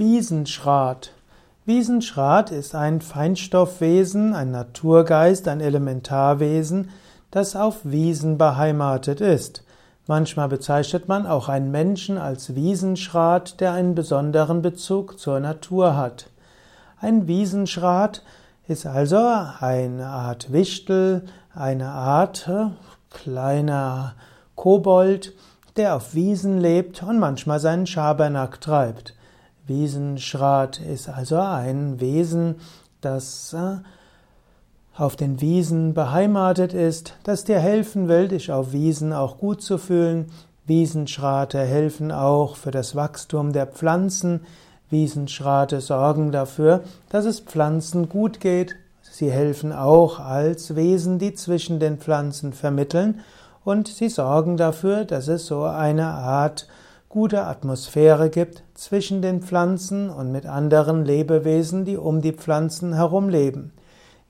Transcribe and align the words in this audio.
Wiesenschrat. 0.00 1.12
Wiesenschrat 1.66 2.50
ist 2.52 2.74
ein 2.74 3.02
Feinstoffwesen, 3.02 4.32
ein 4.32 4.50
Naturgeist, 4.50 5.46
ein 5.46 5.60
Elementarwesen, 5.60 6.88
das 7.30 7.54
auf 7.54 7.80
Wiesen 7.82 8.38
beheimatet 8.38 9.20
ist. 9.20 9.62
Manchmal 10.06 10.48
bezeichnet 10.48 11.06
man 11.06 11.26
auch 11.26 11.50
einen 11.50 11.70
Menschen 11.70 12.16
als 12.16 12.54
Wiesenschrat, 12.54 13.60
der 13.60 13.72
einen 13.72 13.94
besonderen 13.94 14.62
Bezug 14.62 15.18
zur 15.18 15.38
Natur 15.38 15.98
hat. 15.98 16.30
Ein 16.98 17.28
Wiesenschrat 17.28 18.22
ist 18.68 18.86
also 18.86 19.18
eine 19.60 20.06
Art 20.06 20.50
Wichtel, 20.50 21.26
eine 21.54 21.90
Art 21.90 22.48
äh, 22.48 22.68
kleiner 23.10 24.14
Kobold, 24.54 25.34
der 25.76 25.94
auf 25.94 26.14
Wiesen 26.14 26.56
lebt 26.56 27.02
und 27.02 27.18
manchmal 27.18 27.60
seinen 27.60 27.86
Schabernack 27.86 28.62
treibt. 28.62 29.12
Wiesenschrat 29.70 30.80
ist 30.80 31.08
also 31.08 31.38
ein 31.38 32.00
Wesen, 32.00 32.56
das 33.00 33.52
äh, 33.52 33.76
auf 34.96 35.14
den 35.14 35.40
Wiesen 35.40 35.94
beheimatet 35.94 36.74
ist, 36.74 37.14
das 37.22 37.44
dir 37.44 37.60
helfen 37.60 38.08
will, 38.08 38.26
dich 38.26 38.50
auf 38.50 38.72
Wiesen 38.72 39.12
auch 39.12 39.38
gut 39.38 39.62
zu 39.62 39.78
fühlen. 39.78 40.26
Wiesenschrate 40.66 41.60
helfen 41.60 42.10
auch 42.10 42.56
für 42.56 42.72
das 42.72 42.96
Wachstum 42.96 43.52
der 43.52 43.68
Pflanzen. 43.68 44.40
Wiesenschrate 44.90 45.80
sorgen 45.80 46.32
dafür, 46.32 46.82
dass 47.08 47.24
es 47.24 47.38
Pflanzen 47.38 48.08
gut 48.08 48.40
geht. 48.40 48.74
Sie 49.02 49.30
helfen 49.30 49.72
auch 49.72 50.18
als 50.18 50.74
Wesen, 50.74 51.20
die 51.20 51.34
zwischen 51.34 51.78
den 51.78 51.98
Pflanzen 51.98 52.52
vermitteln 52.52 53.20
und 53.64 53.86
sie 53.86 54.08
sorgen 54.08 54.56
dafür, 54.56 55.04
dass 55.04 55.28
es 55.28 55.46
so 55.46 55.62
eine 55.62 56.06
Art 56.08 56.66
gute 57.10 57.42
Atmosphäre 57.42 58.30
gibt 58.30 58.62
zwischen 58.74 59.20
den 59.20 59.42
Pflanzen 59.42 60.10
und 60.10 60.30
mit 60.30 60.46
anderen 60.46 61.04
Lebewesen, 61.04 61.84
die 61.84 61.96
um 61.96 62.20
die 62.22 62.32
Pflanzen 62.32 62.94
herum 62.94 63.28
leben. 63.28 63.72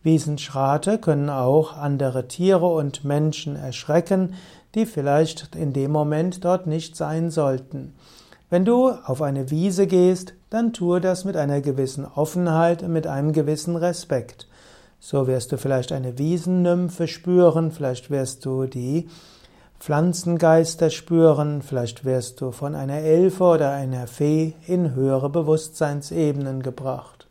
Wiesenschrate 0.03 0.97
können 0.97 1.29
auch 1.29 1.77
andere 1.77 2.27
Tiere 2.27 2.67
und 2.67 3.05
Menschen 3.05 3.55
erschrecken, 3.55 4.33
die 4.75 4.87
vielleicht 4.87 5.55
in 5.55 5.75
dem 5.75 5.91
Moment 5.91 6.43
dort 6.43 6.67
nicht 6.67 6.97
sein 6.97 7.31
sollten. 7.31 7.95
Wenn 8.49 8.65
du 8.65 8.89
auf 8.89 9.21
eine 9.21 9.51
Wiese 9.51 9.87
gehst, 9.87 10.33
dann 10.49 10.73
tue 10.73 11.03
das 11.03 11.27
mit 11.27 11.37
einer 11.37 11.61
gewissen 11.61 12.07
Offenheit 12.07 12.83
und 12.83 12.95
mit 12.95 13.07
einem 13.07 13.33
gewissen 13.33 13.77
Respekt. 13.77 14.49
So 14.99 15.27
wirst 15.27 15.53
du 15.53 15.59
vielleicht 15.59 15.93
eine 15.93 16.17
Wiesennymphe 16.17 17.09
spüren, 17.09 17.73
vielleicht 17.73 18.09
wirst 18.09 18.47
du 18.47 18.65
die 18.65 19.07
Pflanzengeister 19.81 20.91
spüren, 20.91 21.63
vielleicht 21.63 22.05
wirst 22.05 22.43
du 22.43 22.53
von 22.53 22.75
einer 22.75 22.99
Elfe 22.99 23.45
oder 23.45 23.73
einer 23.73 24.07
Fee 24.07 24.53
in 24.67 24.95
höhere 24.95 25.31
Bewusstseinsebenen 25.31 26.63
gebracht. 26.63 27.30